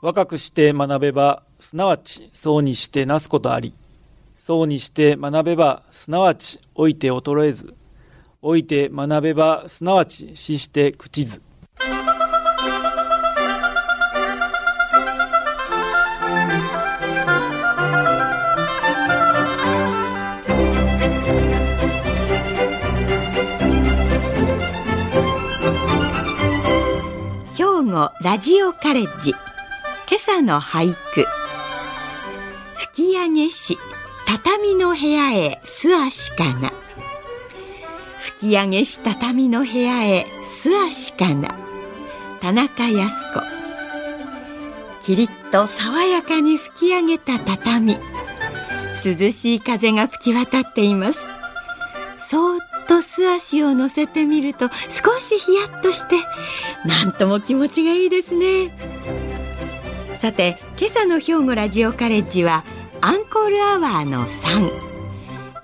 [0.00, 3.74] 若くして学べば、すなわちそうにしてなすことあり。
[4.36, 7.74] そうにして学べば、すなわち老いて衰えず。
[8.40, 11.42] 老いて学べば、すなわち死して朽ちず。
[27.56, 29.34] 兵庫ラジオカレッジ
[30.10, 31.26] 今朝の俳句。
[32.76, 33.78] 吹上し
[34.26, 36.72] 畳の部屋へ素足かな。
[38.18, 40.26] 吹上し畳の部屋へ
[40.62, 41.50] 素足かな。
[42.40, 43.42] 田中康子。
[45.02, 47.98] キリッと爽やかに吹き上げた畳。
[49.04, 51.18] 涼しい風が吹き渡っています。
[52.30, 56.16] そーっと素足を乗せてみると少しヒヤッとして
[56.86, 58.97] なんとも気持ちがいいですね。
[60.20, 62.64] さて今朝の兵庫ラジオカレッジは
[63.00, 64.72] アンコールアワーの3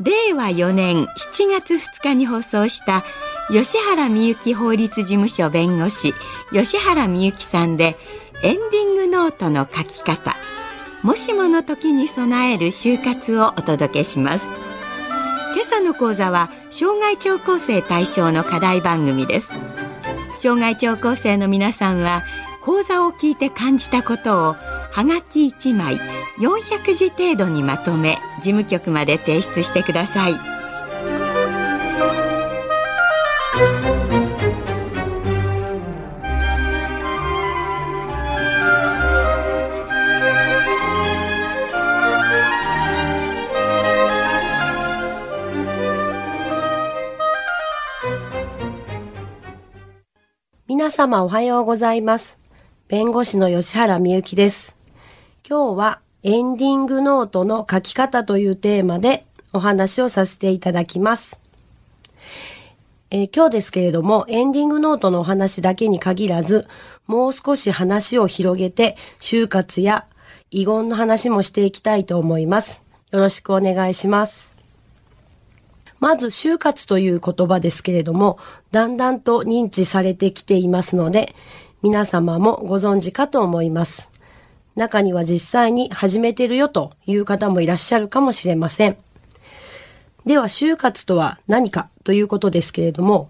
[0.01, 1.07] 令和4年7
[1.49, 3.05] 月2日に放送した
[3.51, 6.15] 吉原美幸法律事務所弁護士
[6.53, 7.97] 吉原美幸さんで
[8.43, 10.37] エンディングノートの書き方。
[11.03, 14.47] もしもの時に備える就活をお届けします。
[15.55, 19.49] 今朝の講座は障害聴講生対象の課題番組です。
[20.41, 22.23] 障害聴講生の皆さんは
[22.65, 25.99] 講座を聞いて感じたことをはがき1枚
[26.39, 30.35] 400字程度にまとめ事務局まで提出してください
[50.67, 52.44] 皆様おはようございます。
[52.87, 54.77] 弁護士の吉原美幸です。
[55.49, 61.41] 今日はエンディングノートの書き方というテーマでお話をさせていただきます。
[63.11, 66.67] えー今日ですけれども、エンディングノートのお話だけに限らず、
[67.07, 70.05] もう少し話を広げて、就活や
[70.51, 72.83] 遺言の話もしていきたいと思います。
[73.13, 74.55] よろしくお願いします。
[76.01, 78.39] まず、就活という言葉ですけれども、
[78.73, 81.35] だんだんと認知されてきていますので、
[81.85, 84.09] 皆様もご存知かと思います。
[84.75, 88.97] 中には実際に始めてるよという方もいらっしゃるかもしれません。
[90.25, 93.29] では、就活とは何かということですけれども、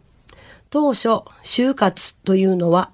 [0.71, 2.93] 当初、就活というのは、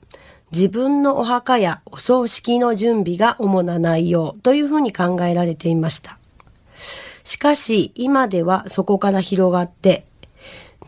[0.51, 6.19] 自分のお墓やお葬式の準備が主な内容というふうに考えられていました。
[7.23, 10.07] しかし、今ではそこから広がって、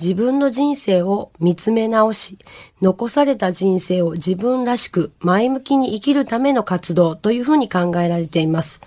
[0.00, 2.38] 自分の人生を見つめ直し、
[2.80, 8.80] 残された人生を自分らしく前向きに生きるための活動というふうに考えられています。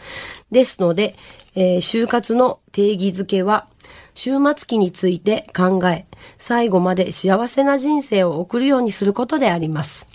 [0.52, 1.16] ですので、
[1.56, 3.68] えー就活の定義づけは、
[4.14, 6.06] 終末期について考え、
[6.38, 10.08] 最後まで幸せな人生を送るようにすることであります。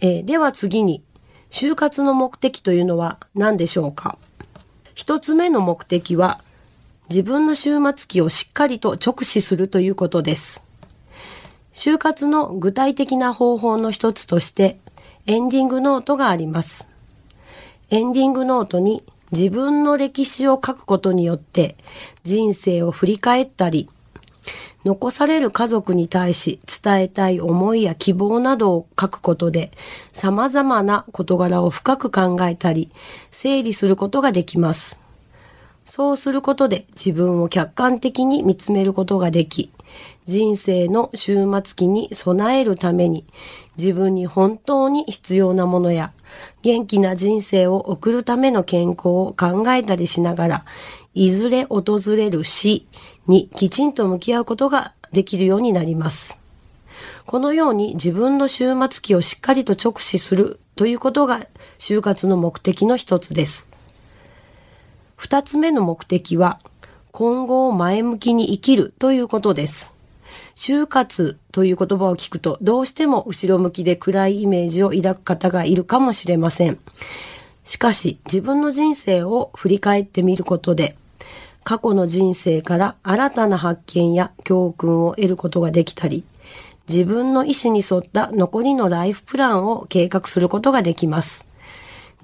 [0.00, 1.02] えーでは次に、
[1.50, 4.18] 就活の目的というのは何でしょうか？
[4.94, 6.40] 一つ目の目的は、
[7.12, 10.62] 自分の終末期をしっかりと直視するということです。
[11.74, 14.78] 就活の具体的な方法の一つとして、
[15.26, 16.88] エンディングノートがあります。
[17.90, 21.76] エンディングノートに自分の歴史を書くことによって
[22.24, 23.90] 人生を振り返ったり、
[24.86, 29.70] 残される家族に対し伝えたい思いや希望などを書くことで
[30.12, 32.90] 様々な事柄を深く考えたり
[33.30, 35.01] 整理することができます。
[35.84, 39.70] そうすることで自分を客観的に見つめることができ、
[40.26, 43.26] 人生の終末期に備えるために
[43.76, 46.12] 自分に本当に必要なものや
[46.62, 50.64] 元気な人生を送るための健康を考えたりしながら、
[51.14, 52.86] いずれ訪れる死
[53.26, 56.38] にきちんと向き合うことができるようになります。
[57.26, 61.46] このように自分の終末期をしっかりと直視するということが
[61.78, 63.68] 就活の目的の一つです。
[65.22, 66.58] 二つ目の目的は、
[67.12, 69.92] 今後を前向きに生きるということです。
[70.56, 76.80] 就活という言葉を聞くと、どうしても後ろ向きで暗いイメージを抱く方がいるかもしれません。
[77.62, 80.96] しかし、自分の人生を振り返ってみることで、
[81.62, 86.24] 過去の人生から新たな発見や教訓を得ることができたり、
[86.88, 91.46] 自分の意思に沿った残りのライフプランを計画することができます。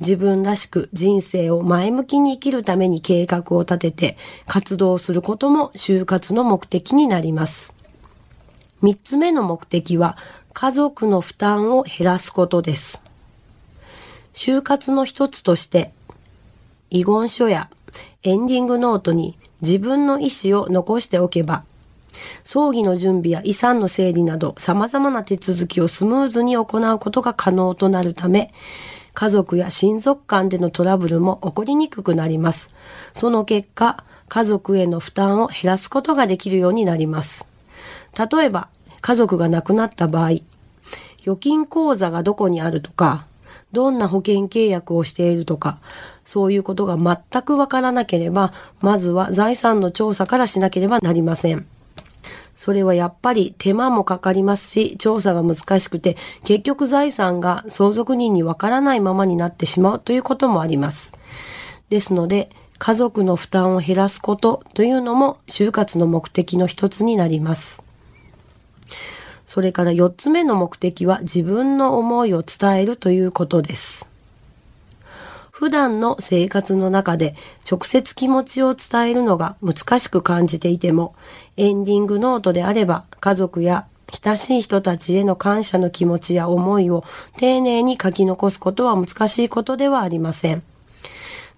[0.01, 4.17] 自分らしく人生を前向きに生きるために計画を立てて
[4.47, 7.75] 活動することも就活の目的になります。
[8.81, 10.17] 三つ目の目的は
[10.53, 13.03] 家族の負担を減らすことです。
[14.35, 15.93] 就活の一つとして、
[16.91, 17.71] 遺言書や
[18.23, 21.65] エンディングノートに自分の意思を残しておけば、
[22.45, 28.53] 葬儀の準備や遺産の整理など様々な手続きをスムーズに行うことが可能となるため、
[29.19, 32.73] 家族や親族間でのトラブルも起こりにくくなります。
[33.15, 37.45] その結果、家族への負担を減らすことができるようになります。
[38.17, 38.69] 例えば、
[39.01, 40.39] 家族が亡くなった場合、
[41.23, 43.27] 預金口座がどこにあるとか、
[43.73, 45.81] どんな保険契約をしているとか、
[46.25, 51.67] そういうことが全くわからなければ、まずは財産の調査からしなければなりません。
[52.59, 61.13] それはやっぱり手間もかかりますし、調査が難しくて、結局財産が相続人にわからないままになってしまうということもあります。
[61.89, 67.85] ですので、家族の負担を減らすことというのも就活の目的の一つになります。
[69.47, 74.08] それから四つ目の目的は自分の思いを伝えるということです。
[75.59, 77.35] 普段の生活の中で
[77.69, 81.17] 直接気持ちを伝えるのが難しく感じていても、
[81.57, 83.89] エンディングノートであれば家族や
[84.25, 87.03] 親しい人たちへの感謝の気持ちや思いを
[87.39, 90.63] 丁寧に書き残すことは難しいことではありません。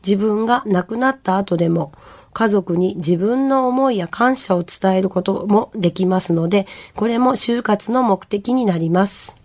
[0.03, 1.93] 自分が亡くなった後でも
[2.33, 6.67] 家族に自分の思いや感謝を伝えることもできますので、
[6.97, 9.37] これも就活の目的になります。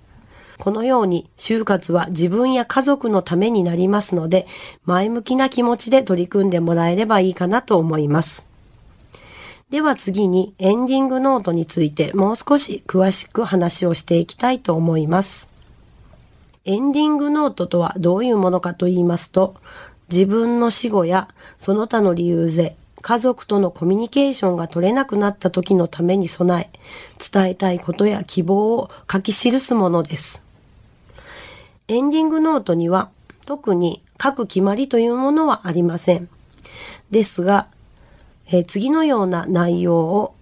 [0.60, 4.48] このように就活は自分や家族のためになりますので、
[4.86, 8.48] 前向きな気持ちで取り組んでもらえればいいかなと思います。
[9.70, 15.50] では次にエンディングノートについてもう少し詳しく話をしていきたいと思います。
[16.66, 19.56] エンディングノートとはどういうものかと言いますと、
[20.10, 26.80] 自分の死後やその他の理由で家族とのコミュニケーションが取れなくなった時のために備え、
[27.20, 30.45] 伝えたいことや希望を書き記すものです。
[31.88, 33.10] エンディングノートには
[33.46, 36.30] 特に書く決まりというものはありません。
[37.12, 37.68] ですが、
[38.48, 40.34] えー次のような内容を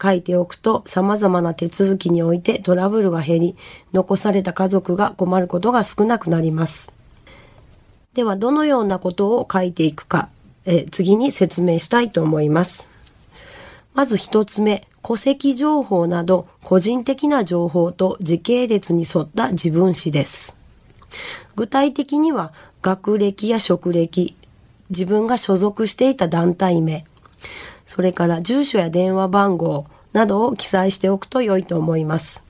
[0.00, 3.56] 書いておくと様々な手続きにおいてトラブルが減り、
[3.92, 6.92] 残された家族が困ることが少なくなります。
[8.14, 10.28] では、どのようなことを書いていくか、
[10.66, 12.86] え次に説明したいと思います。
[13.94, 20.61] まず一つ目、戸籍情報など個人的な情報と時系列に沿った自分史です。
[21.56, 24.36] 具体的には学歴や職歴、
[24.90, 27.04] 自分が所属していた団体名、
[27.86, 32.42] それから住所や電話番号などを記載しておくと良いと思います。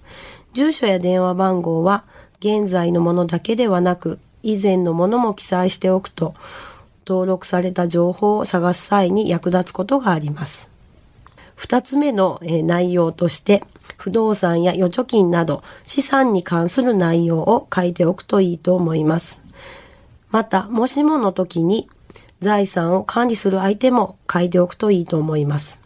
[0.53, 2.05] 住所や電話番号は
[2.41, 6.35] 現在のものだけではなく以前のものも記載しておくと
[7.07, 10.72] 登録された情報を探す際に役立つことがあります。
[11.63, 13.63] 二つ目のえ内容として、
[13.97, 19.41] 不動産や預貯金など資産に関する内容を書いておくといいと思います。
[20.33, 21.89] また、もしもの時に
[22.41, 25.81] 財産を管理する相手も書いておくといいと思います。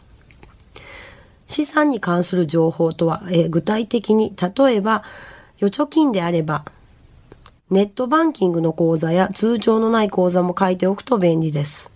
[1.45, 5.03] 資産に関する情報とは、え具体的に、例えば、
[5.61, 6.65] 預貯金であれば、
[7.69, 11.91] ネットバンキングの口座や通帳のない口座も書いておくと便利です。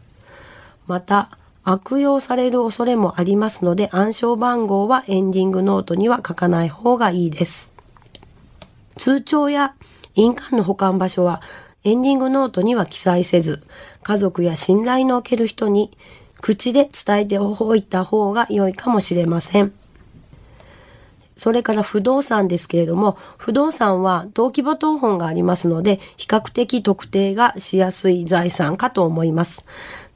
[0.85, 7.71] また、悪用される恐れもありますので、暗証番号はエンディングノートには書かない方がいいです。
[8.97, 9.75] 通帳や
[10.15, 11.41] 印鑑の保管場所は
[11.83, 13.63] エンディングノートには記載せず、
[14.03, 15.91] 家族や信頼のおける人に
[16.41, 19.71] 口で伝えておいた方が良いかもしれません。
[21.37, 29.65] それから不動産ですけれども、不動産は登記簿謄本がありますので、比較的特定がしやすい財産かと思います。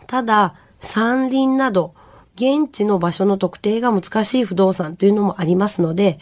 [0.05, 1.94] ただ、山林など、
[2.36, 6.20] 現地の場所の特定が難しい不動産というのもありますので、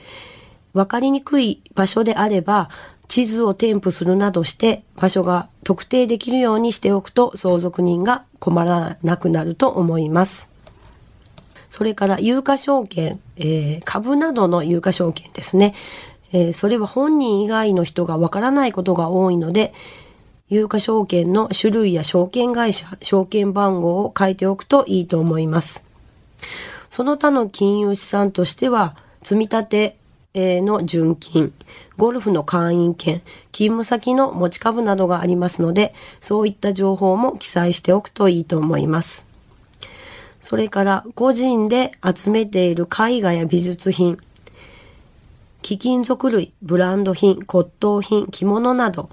[0.74, 2.70] わかりにくい場所であれば、
[3.08, 10.50] 地図を添付するなどして場所が特定できるようにしておくと相続人が困らなくなると思います。
[11.70, 15.76] それから有価証券、えー株などの有価証券ですね。
[16.32, 19.74] えーそれは本人以外の人がわからないことが多いので、
[20.54, 25.84] 有価証券の種類や証券会社、証券番号を書いておくといいと思います。
[26.92, 29.98] その他の金融資産としては、積み立て
[30.36, 31.54] の純金、
[31.98, 39.26] ゴルフの会員権、勤務先の持ち株などがありますので、そういった情報も記載しておくといいと思います。
[40.40, 44.20] それから、個人で集めている絵画や美術品、
[45.64, 49.10] 貴金属類、ブランド品、骨董品、着物など、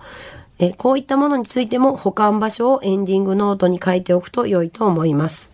[0.62, 5.50] えこういったものについても保管場所をエンディングノートに書いておくと良いと思います。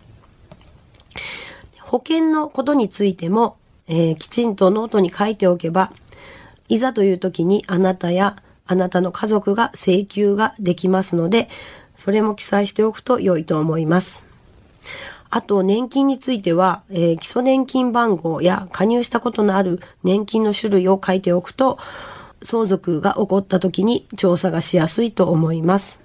[1.79, 3.55] 保険のことについても、
[3.87, 5.93] えーきちんとノートに書いておけば、
[6.67, 8.35] いざという時にあなたや
[8.65, 11.47] あなたの家族が請求ができますので、
[11.95, 14.25] それも記載しておくと良いと思います。
[15.29, 21.77] あと、年金については、えー、基礎年金番号や加入したことのある年金の種類を書いておくと、
[22.43, 26.01] 相続が起こった時に調査がしやすいと思います。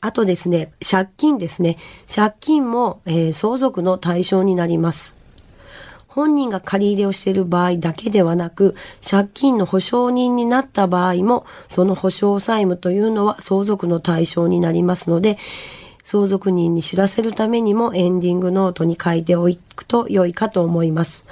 [0.00, 1.76] あとですね、借金ですね。
[2.14, 5.16] 借金も、えー、相続の対象になります。
[6.06, 8.74] 本人が借り入れをしている場合だけではなく、
[9.08, 15.38] 借金の保証人になった場合も、その保証債務というのは相続の対象になりますので、
[16.04, 21.24] 相続人に知らせるためにもエンディングノートに書いておくと良いかと思います。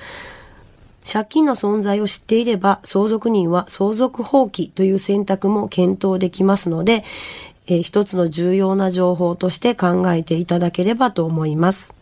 [1.11, 7.05] 借金の存在を知っていれば、相続人は相続放棄という選択も検討できますので、
[7.69, 11.95] えー、一つの重要な情報として考えていただければと思います。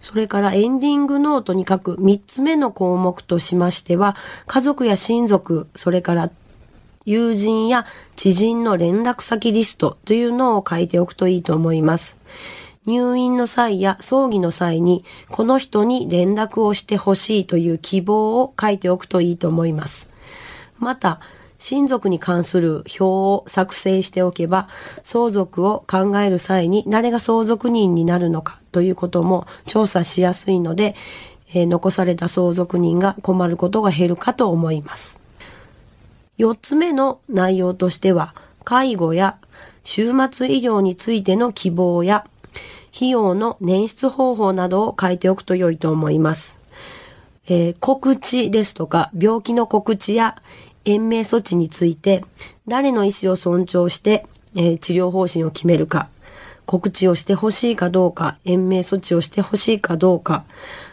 [0.00, 6.30] それからエンディングノートに書く3つ目の項目としましては、家族や親族、それから
[7.04, 12.16] 友人や知人の連絡先リストというのを書いておくといいと思います。
[12.86, 20.08] 入院の際や葬儀の際に、この人に連絡をしてほしいという希望を書いておくといいと思います。
[20.78, 21.20] また、
[21.58, 24.68] 親族に関する表を作成しておけば、
[25.04, 30.94] 相続を考える際に誰が相続人になるのかということも調査しやすいので、
[31.52, 35.20] えー、残された相続人が困ることが減るかと思います。
[36.38, 38.34] 四つ目の内容としては、
[38.64, 39.36] 介護や
[39.84, 42.26] 終末医療についての希望や、
[42.94, 46.58] 費用の捻出方法などを書いておくと良いと思います。
[47.48, 50.40] えー、告知ですとか、病気の告知や
[50.84, 52.24] 延命措置について、
[52.68, 56.08] 誰の意思を尊重して、えー、治療方針を決めるか、
[56.66, 60.44] 告知をしてほしいかどうか、延命措置をしてほしいかどうか、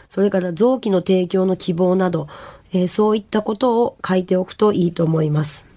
[0.08, 2.26] それから臓器の提供の希望など、
[2.72, 5.67] えー、そういったことを書いておくといいと思います。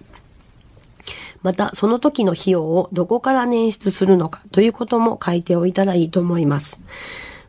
[1.44, 6.80] また、その時の費用をどこから捻出するのかということも書いておいたらいいと思います。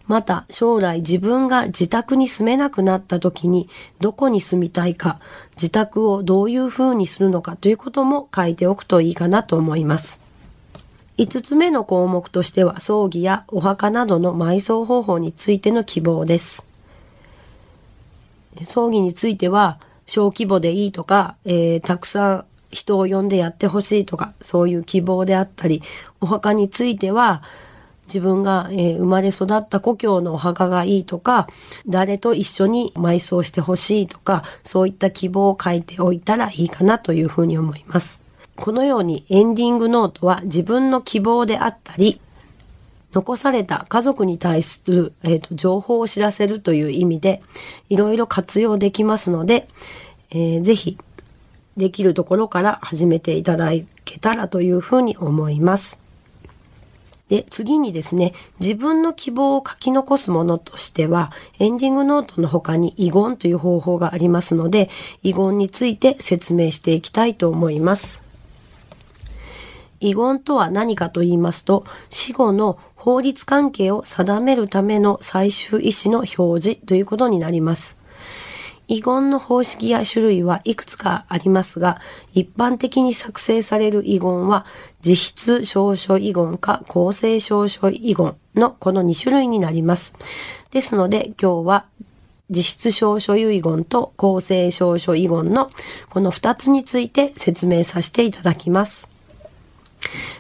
[0.09, 3.69] また将来自分が自宅に住めなくなった時に
[4.01, 5.21] どこに住みたいか、
[5.57, 10.21] 自宅をどういう風にするのかということも書いておくといいかなと思います。
[11.19, 16.65] 5つ目の項目としては葬儀やお墓などの埋葬方法についての希望です。
[18.65, 25.83] 葬儀については小規模でいいとか、えー、たくさん人を呼んでやってほしいとか、そういう希望であったり、
[26.21, 27.43] お墓については、
[28.07, 31.47] 自分が、え、生まれ育った故郷のお墓がいいとか、
[31.87, 38.21] 誰と一緒に埋葬してほしいとか、そういった希望を書いておいたらいいかなというふうに思います。
[38.57, 42.21] このようにエンディングノートは自分の希望であったり、
[43.13, 47.43] 残された家族に対する、えーと、情報を知らせるという意味で、
[47.89, 49.69] いろいろ活用できますので、
[50.31, 50.99] えー、ぜひ、
[51.77, 53.71] できるところから始めていただ
[54.05, 56.03] けたらというふうに思います。
[57.29, 64.91] で、次にですね、自分の希望を書き残すものとしては、エンディングノートの他に遺言という方法がありますので、
[65.23, 68.23] 遺言について説明していきたいと思います。
[70.01, 78.02] 遺言とは何かと言いますと、死後の法律関係を定めるための最終意思の表示ということになります。
[78.89, 82.01] 遺言の方式や種類はいくつかありますが、
[82.35, 84.67] 一般的に作成される遺言は、
[85.05, 90.15] 自筆証書遺言か公正証書遺言のこの2種類になります。
[90.71, 91.87] ですので、今日は
[92.51, 95.71] 自筆証書遺言と公正証書遺言の
[96.11, 99.09] この2つについて説明させていただきます。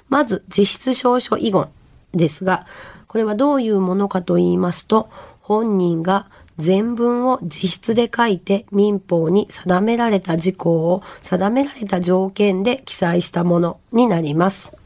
[0.08, 1.68] まず、自筆証書遺言
[2.12, 2.66] ですが、
[3.06, 5.08] これはどういうものかと言いますと、
[5.40, 6.26] 本人が
[6.58, 14.76] 全文を自筆で書いて民法に定められた事項を定められた条件で記載したものになります。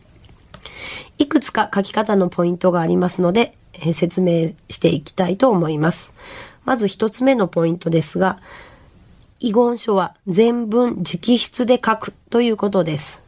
[1.18, 3.54] いくつか書き方のポイントがありますので、
[3.85, 6.12] え、説明していきたいと思います。
[6.64, 8.38] まず一つ目のポイントですが、
[9.38, 13.23] 遺言書は全文直筆で書くということです。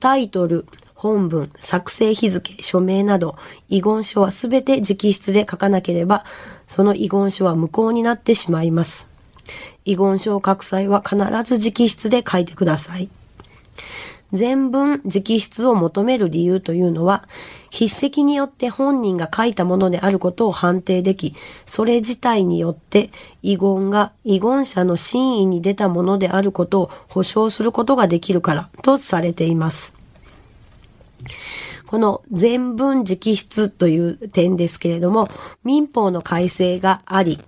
[0.00, 3.36] タイトル、本文、作成日付、署名など、
[3.68, 6.24] 遺言書はすべて直筆で書かなければ、
[6.68, 9.08] その遺言書は無効になってしまいます。
[9.84, 13.08] 遺言書を書く際は必ず直筆で書いてください。
[14.32, 17.26] 全文直筆を求める理由というのは、
[17.72, 21.34] 筆跡によって本人が書いたものであることを判定でき、
[21.64, 23.10] それ自体によって
[23.42, 29.94] 遺言が遺言者の真意に出たものであることを保証することができるからとされています。
[31.88, 35.26] この全文直筆という点ですけれども、
[35.64, 37.38] 民法の改正があり、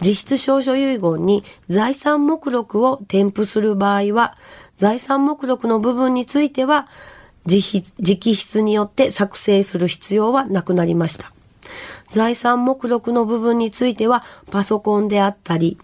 [0.00, 4.38] 実質証書遺言に財産目録を添付する場合は、
[4.78, 6.88] 財産目録の部分については、
[7.46, 7.60] 直
[8.34, 11.30] 筆によって作成する必要はなくなりました。
[12.08, 15.76] 財産目録の部分については、パソコンであったり、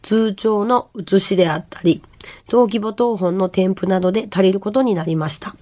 [0.00, 2.02] 通帳の写しであったり、
[2.48, 5.54] 登記簿謄本の添付などで足りることになりました。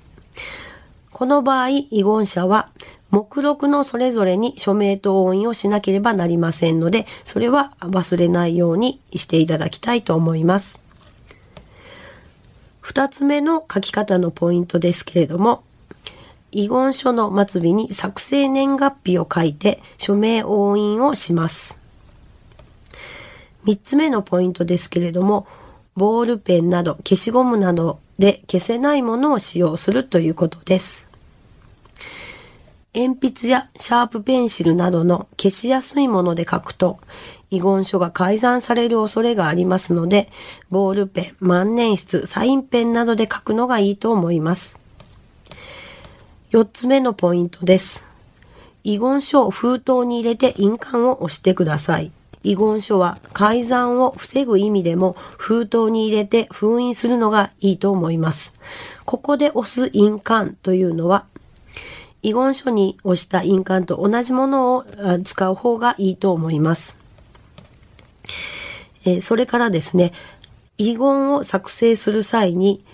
[1.20, 2.70] この場合、遺言者は、
[3.10, 10.80] 目録のそれぞれに署名と押印をしなければなりませんので、それは忘れないようにしていただきたいと思います。
[12.80, 15.62] 二つ目の書き方のポイントですけれども、
[16.52, 21.78] 遺言書の末尾に作成年月日を書いて署名押印をします。
[23.64, 25.46] 三つ目のポイントですけれども、
[25.96, 31.09] ボールペンなど消しゴムなどで消せないものを使用するということです。
[32.92, 36.98] 鉛筆やシャープペンシルなどの消しやすいもので書くと、
[37.48, 40.28] 遺言書が改ざんされる恐れがありますので、
[40.70, 44.80] ボールペン、万年筆、サインペンなどで書くのがいいと思います。
[46.50, 48.04] 四つ目のポイントです。
[48.82, 52.10] 遺言書を封筒に入れて印鑑を押してください。
[52.42, 58.52] 遺言書は改ざんを防ぐ意味でも封筒に入れて封印するのがいいと思います。
[59.04, 61.26] ここで押す印鑑というのは
[62.22, 64.84] 遺言書に押した印鑑と同じものを
[65.24, 66.98] 使う方がいいと思います。
[69.04, 70.12] えそれからですね、
[70.76, 72.84] 遺言を作成する際に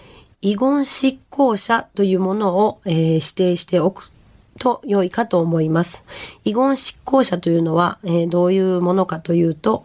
[0.42, 4.10] 遺言執行者というものを、えー、指定しておく
[4.58, 6.04] と良いかと思います。
[6.44, 9.84] 遺言執行者というのは、えー、どういうものかというと、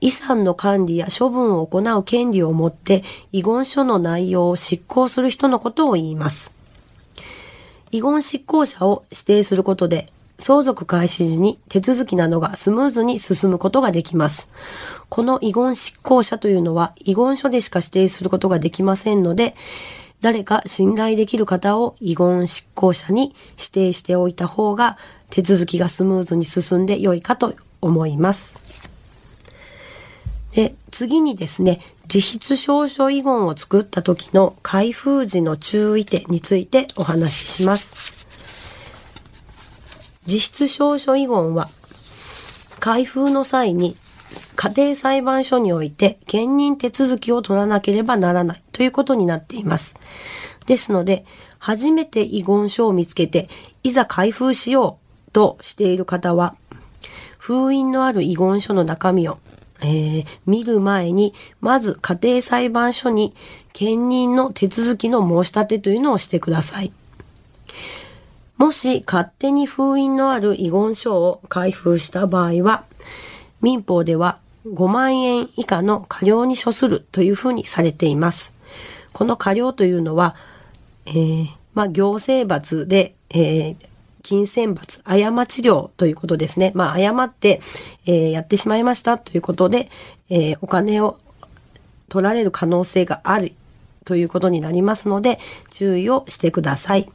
[0.00, 6.57] 遺産の管理や処分を行う権利を持って遺言書の内容を執行する人のことを言います。
[7.90, 10.06] 遺言執行者を指定することで
[10.38, 14.48] 相続開始時に手続きなどがスムーズに進むことができます。
[15.08, 19.56] この遺言執行者というのは遺言書でしか指定することができませんので、
[20.20, 24.96] 誰か信頼できる方を遺言執行者に指定しておいた方が
[25.30, 28.60] 手続きがスムーズに進んで良いかと思います。
[30.52, 31.80] で、次にですね、
[32.12, 37.94] 自筆証書遺言を作った時の開封時の注意点についてお話しします。
[40.26, 41.68] 自筆証書遺言は、
[42.80, 43.96] 開封の際に
[44.56, 49.94] 家庭裁判所において兼任手続きを取らなければならないということになっています。
[50.66, 51.26] ですので、
[51.58, 53.48] 初めて遺言書を見つけて、
[53.82, 56.56] いざ開封しようとしている方は、
[57.36, 59.38] 封印のある遺言書の中身を、
[59.80, 63.34] えー、見る前に、まず家庭裁判所に
[63.72, 66.92] 兼任の手続きの申し立てというのをしてください。
[68.56, 72.84] もし勝手に封印のある遺言書を開封した場合は、
[73.62, 78.52] 民法では5万円以下の過料に処するというふうにされています。
[79.12, 80.34] この過料というのは、
[81.06, 83.76] えー、まあ、行政罰で、えー、
[84.28, 86.72] 金銭罰、過ち料ということですね。
[86.74, 87.62] まあ、誤って、
[88.04, 89.88] えー、やってしまいましたということで、
[90.28, 91.18] えお金を
[92.10, 93.54] 取られる可能性がある
[94.04, 95.38] ということになりますので、
[95.70, 97.10] 注意をしてください。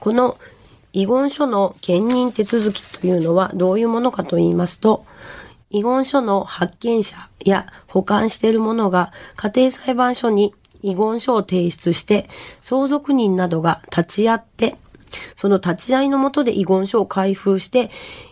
[0.00, 0.38] この
[0.92, 5.06] 遺言書の兼任手続きというのはどういうものかと言いますと、
[5.70, 10.52] 遺言書の発見者や保管している者が家庭裁判所に
[10.82, 12.28] 遺言書を提出して
[12.60, 14.76] 相続人などが立ち会って
[15.36, 17.90] その立ち会いのもとで遺言書を開封して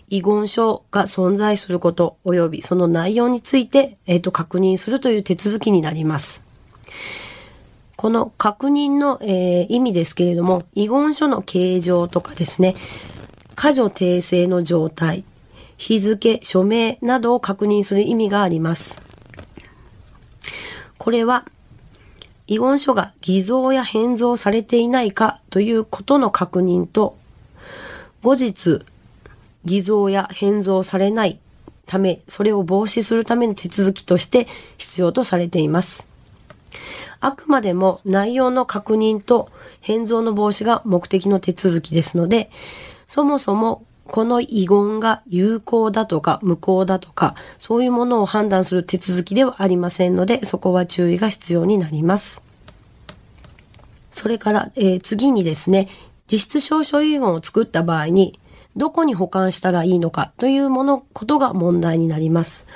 [0.09, 6.49] 遺言書が存在すること及びその内容について、えーと確認するという手続きになります。
[7.99, 12.77] この確認の、えー、意味ですけれども、遺言書の形状とかですね、
[13.57, 15.25] 過剰訂正の状態、
[15.79, 19.01] 日付、署名などを確認する意味があります。
[20.97, 21.45] これは、
[22.49, 27.17] 遺言書が偽造や変造されていないかということの確認と、
[28.23, 28.81] 後日、
[29.67, 31.39] 偽造や変造されない
[31.87, 36.09] ため、それを防止するための手続きとして必要とされています。
[37.21, 39.51] あくまでも内容の確認と
[39.83, 42.51] 変造の防止が目的の手続きですので、
[43.07, 52.42] そもそもこの遺言が有効だとか無効だとか、そういうものを判断する手続きではありませんので、そこは注意が必要になります。
[54.11, 55.88] それから、えー、次にですね、
[56.31, 58.40] 実質証書遺言を作った場合に、
[58.77, 62.66] どこに保管したらいいのかというもの、ことが問題になります。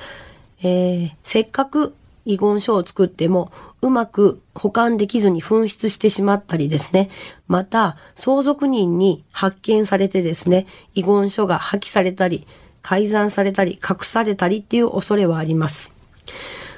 [0.63, 3.51] えー、せっかく遺言書を作っても
[3.83, 7.11] うまく保管できずに紛失してしまったりですね。
[7.49, 12.47] また、相続人に発見されてですね、遺言書が破棄されたり、
[12.81, 15.95] 改ざんされたり、隠されたりっていう恐れはあります。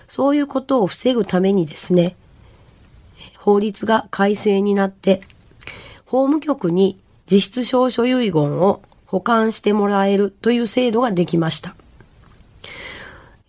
[0.09, 2.17] そういうことを防ぐためにですね、
[3.37, 5.21] 法律が改正になって、
[6.07, 6.99] 法務局に
[7.31, 11.75] 実質証書遺言を保管してもらえるという制度ができました。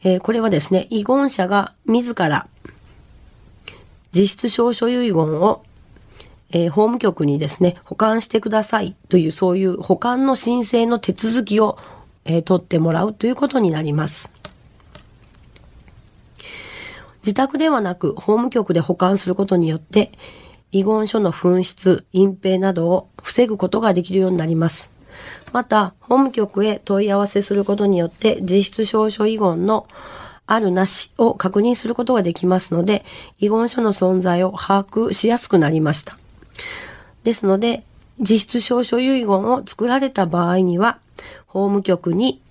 [0.04, 2.48] えー、これはですね、遺言者が自ら
[4.16, 5.62] 実質証書遺言を、
[6.52, 11.78] えー、法務局にですね、保管してくださいというそういう保管の申請の手続きを、
[12.24, 14.32] えー、取ってもらうということになります。
[17.26, 20.12] 自宅ではなく法務局で保管することによって、
[20.72, 24.92] 遺言書の紛失、隠蔽などを防ぐことができるようになります。
[25.52, 29.88] また、法務局へ問い合わせすることによって、実質証書遺言の
[30.48, 33.04] あるなしを確認することができますので、
[33.40, 36.18] 遺言書の存在を把握しやすくなりました。
[37.24, 37.84] ですので、
[38.20, 41.00] 実質証書遺言を作られた場合には、
[41.48, 42.42] 法務局に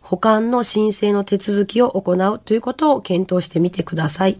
[0.00, 4.38] 保管の申請の手続きを行うということを検討してみてください。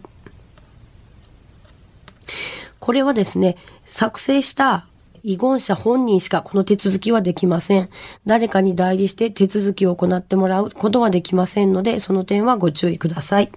[2.79, 4.87] これはですね、作成した
[5.23, 7.89] 遺言者本人しかこの手続きはできません。
[8.25, 13.51] 誰かに代理して手続きを行ってもらうことはできませんので、その点はご注意ください。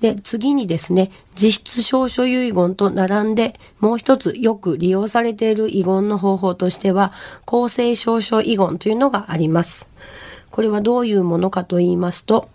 [0.00, 7.12] で、次にですね、実質証書遺言と並んで、もう一つよく利用されている遺言の方法としては、
[7.44, 9.88] 公正証書遺言というのがあります。
[10.50, 12.48] これはどういうものかと言いますと、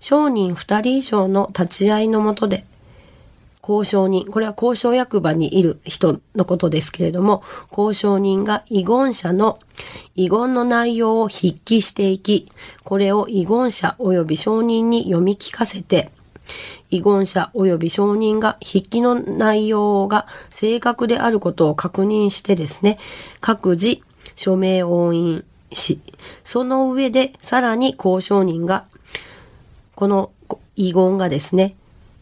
[0.00, 2.64] 商人2人以上の立ち会いのもとで、
[3.70, 9.60] 交渉人、これは交渉役場にいる人のことですけれども、交渉人が遺言者の
[10.16, 12.50] 遺言の内容を筆記していき、
[12.82, 16.10] これを遺言者及び証人に読み聞かせて、
[16.90, 22.98] 遺言者及び証人が筆記の内容が正確であることを確認してですね、
[23.40, 24.00] 各自
[24.34, 26.00] 署名押印し、
[26.42, 28.86] その上でさらに交渉人が、
[29.94, 30.32] この
[30.74, 31.76] 遺言がですね、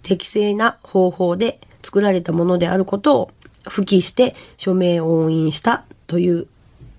[0.08, 3.30] 適正な方法で作られたものであることを
[3.64, 6.46] 付記して署名を押印したという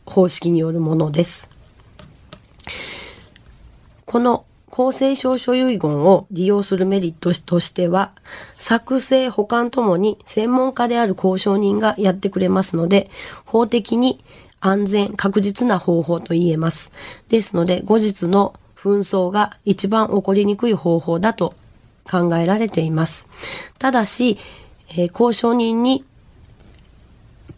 [0.05, 1.49] 方式によるものです。
[4.05, 8.11] この公正証書遺言を利用するメリットとしては、
[8.53, 13.09] 作成保管ともに専門家である交渉人がやってくれますので、
[13.43, 14.23] 法的に
[14.61, 16.91] 安全、確実な方法と言えます。
[17.29, 21.55] ですので、後日の紛争が一番起こりにくい方法だと
[22.09, 23.27] 考えられています。
[23.77, 24.37] ただし、
[24.91, 26.03] えー、交渉人に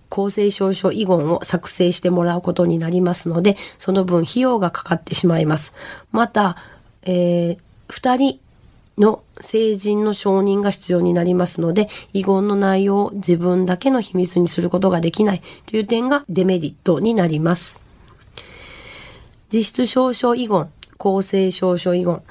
[0.09, 5.73] 公正証書遺言を作成してもらうことになりますので、その分費用がかかってしまいます。
[6.11, 6.57] また、
[7.03, 8.39] えー、二人
[8.97, 17.79] の成人の承認が必要になりますので、遺言の内容を自分だけの秘密にすることができないという点がデメリットになります。
[19.51, 22.21] 実質証書遺言、公正証書遺言、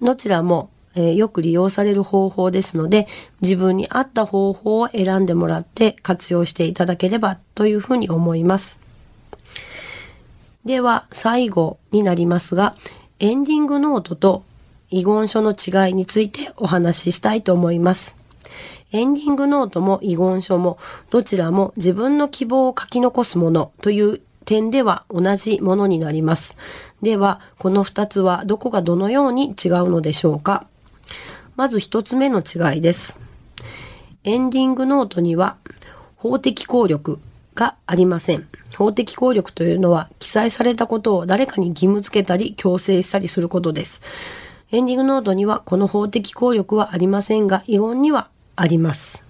[0.00, 3.08] どちらもえー、よく利用される方法ですので、
[3.40, 8.80] 自分に合った方法を選んでもらって活用していただければというふうに思います。
[10.64, 12.76] では、最後になりますが、
[13.18, 14.44] エンディングノートと
[14.90, 18.16] 遺言書の違いについてお話ししたいと思います。
[18.92, 20.76] エンディングノートも遺言書も
[21.08, 26.56] どちらも自分の希望を書き残すものという点では同じものになります。
[27.00, 30.66] では、この二つはどこがどのように違うのでしょうか？
[31.56, 33.18] まず一つ目の違いです。
[34.24, 35.56] エンディングノートには
[36.16, 37.18] 法的効力
[37.54, 38.48] がありません。
[38.76, 44.00] 法的効力というのは記載されたことを誰かに義務付けたり強制したりすることです。
[44.70, 49.24] エンディングノートにはこの法的効力はありませんが、遺言にはあります。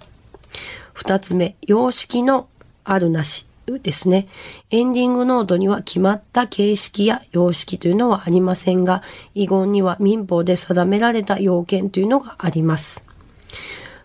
[0.92, 2.46] 二つ目、様式の
[2.84, 3.46] あるなし。
[3.66, 4.28] ですね。
[4.70, 9.02] エンディングノートには決まった形式や様式というのはありませんが、
[9.34, 13.04] 遺言には民法で定められた要件というのがあります。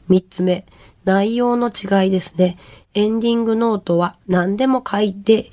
[0.07, 0.65] 三つ目、
[1.05, 2.57] 内容の違いですね。
[2.93, 5.51] エンディングノートは何でも書いて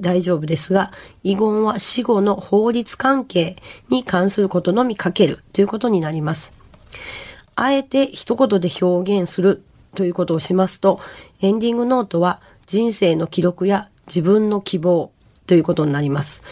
[0.00, 3.56] 大丈夫ですが、遺言は死後の法律関係
[3.88, 6.52] に関することのみ書けるということになります。
[7.54, 9.62] あえて一言で表現する
[9.94, 11.00] ということをしますと、
[11.40, 12.40] エンディングノートは
[12.72, 15.12] 人生の記録や自分の希望
[15.46, 16.42] ということになります。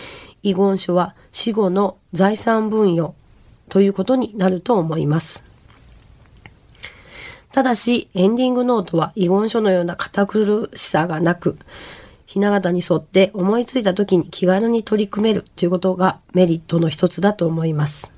[0.43, 3.15] 遺言書は死後の財産分与
[3.71, 5.47] ということになると思います。
[7.53, 11.57] ただし、エンディングノートは遺言書のような堅苦しさがなく、
[12.27, 18.13] ひな形に沿って思いついた時に気軽に取り組めるということがメリットの一つだと思います。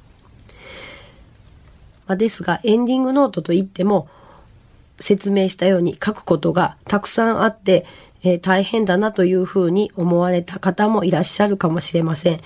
[2.08, 4.08] まあ、ですが、エンディングノートといっても、
[5.02, 7.84] 説明したように書くことがたくさんあって、
[8.22, 12.40] えー、大変だなというふうに思われた方もいらっしゃるかもしれません。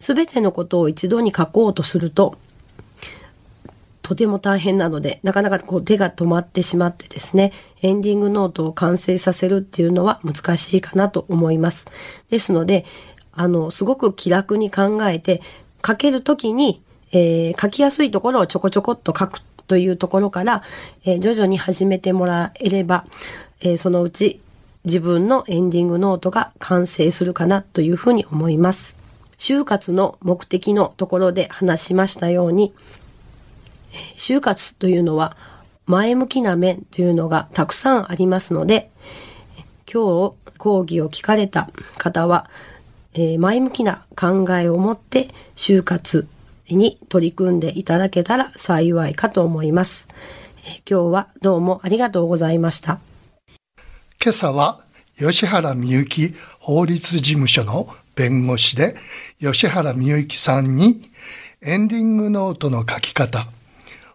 [0.00, 2.36] すべてのことを一度に書こうとすると、
[4.02, 11.86] とても大変なので、なかなかこう手が止まってしまってですね、エンディングノートを完成させるっていうのは難しいかなと思います。
[12.28, 12.84] ですので、
[13.32, 15.40] あの、すごく気楽に考えて、
[15.86, 20.62] 書けるときに、えー、書きやすいところをちょこちょこっと書くというところから、
[21.04, 23.04] えー、徐々に始めてもらえれば、
[23.60, 24.40] えー、そのうち
[24.84, 28.98] 自分のエンディングノートが完成するかなというふうに思います。
[29.38, 32.72] 就活の目的のところで話しましたように、
[34.16, 35.36] 就活というのは
[35.86, 38.90] 前向きな面というのがたくさんありますので、
[39.90, 42.48] 今日講義を聞かれた方は、
[43.14, 46.26] えー、前向きな考えを持って就活
[46.70, 50.08] に取り組んでいただけたら幸いかと思います。
[50.88, 53.00] 今日はどうもありがとうございました。
[54.22, 54.80] 今朝は
[55.18, 58.94] 吉原美幸法律事務所の弁護士で
[59.38, 61.10] 吉原美幸さんに
[61.60, 63.46] エンディングノートの書き方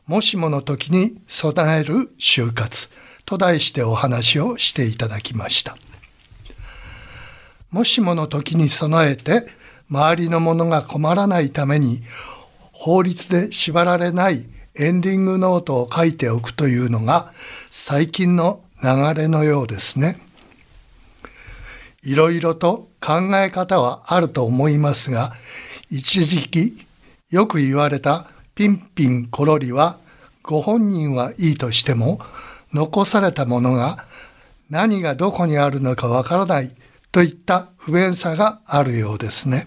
[0.08, 2.90] もしもの時に備える就活
[3.26, 5.78] と題してお話をしていただきました。
[7.70, 9.46] もしもの時に備えて
[9.90, 12.02] 周りの者が困らないために
[12.82, 17.34] 法律で縛られないエンディングノートを書いておくというのが
[17.70, 18.90] 最近の流
[19.22, 20.18] れのようですね。
[22.04, 25.34] いろいろと考え方はあると思いますが、
[25.92, 26.88] 一時期
[27.30, 29.98] よく言われたピンピンコロリは
[30.42, 32.22] ご本人はいいとしても
[32.72, 34.06] 残されたものが
[34.70, 36.74] 何がどこにあるのかわからない
[37.12, 39.66] といった不便さがあるようですね。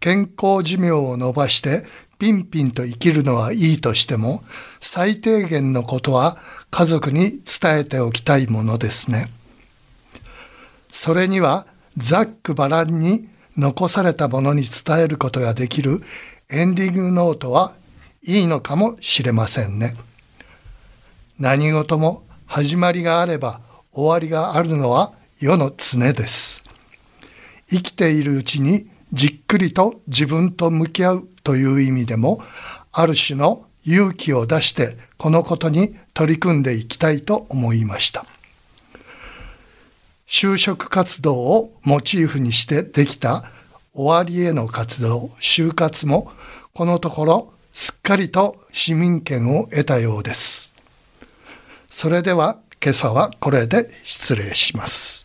[0.00, 1.84] 健康寿命を伸ばして
[2.18, 4.42] ピンピンと生きるのはいいとしても
[4.80, 6.38] 最低限のことは
[6.70, 9.30] 家族に伝えておきたいものですね。
[10.90, 16.02] それにはざっくばらんに残されたものに伝えることができる
[16.48, 17.74] エンディングノートは
[18.22, 19.96] いいのかもしれませんね。
[21.38, 23.60] 何事も始まりがあれば
[23.92, 26.62] 終わりがあるのは世の常です。
[27.68, 32.40] 生きているうちにじっくりと自分と向き合うという意味でも
[32.92, 38.26] ある種の勇気を出してこのことに取り組んでいきたいと思いました。
[40.26, 43.44] 就職活動をモチーフにしてできた
[43.94, 46.32] 終わりへの活動、就活も
[46.74, 50.74] このところすっかりと市民権を得たようです。
[51.88, 55.15] それでは今朝はこれで失礼します。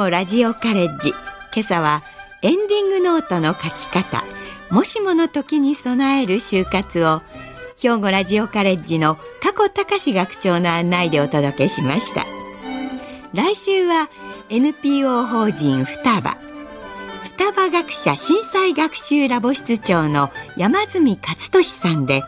[0.00, 1.10] 兵庫ラジオカレッジ。
[1.54, 2.02] 今朝は
[2.40, 4.24] エンディングノートの書き方。
[4.70, 7.20] もしもの時に備える就活を。
[7.76, 12.24] 兵庫ラジオカレッジの加古隆学長の案内でお届けしました。
[13.34, 14.08] 来週は
[14.48, 16.38] NPO 法人双葉。
[17.24, 22.22] 双葉学者震災学習ラボ室長の山住勝利さんで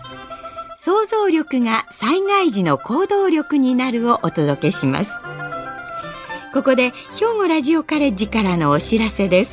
[0.82, 5.12] 想像力が災害時の行動力になるをお届けします。
[6.52, 9.52] ここで兵庫ラジオカレッジからのお知らせです。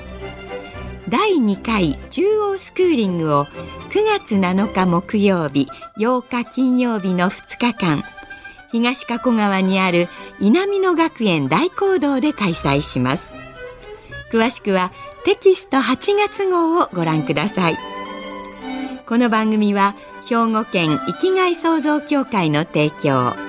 [1.08, 8.04] 第2回中央スクーリングを9月7日木曜日8日金曜日の2日間
[8.72, 10.08] 東加古川にある
[10.40, 13.34] 稲美野学園大講堂で開催します。
[14.32, 14.92] 詳しくは
[15.24, 17.78] テキスト8月号をご覧ください。
[19.08, 23.49] この番組は兵庫県生きがい創造協会の提供。